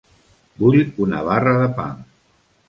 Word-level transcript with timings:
Vull 0.61 0.79
una 1.05 1.19
barra 1.29 1.55
de 1.61 1.69
pa. 1.77 1.87